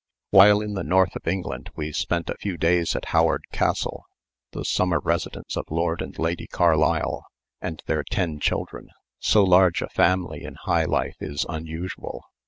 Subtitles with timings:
[0.31, 4.03] While in the north of England we spent a few days at Howard Castle,
[4.51, 7.23] the summer residence of Lord and Lady Carlisle
[7.61, 8.89] and their ten children.
[9.19, 12.23] So large a family in high life is unusual.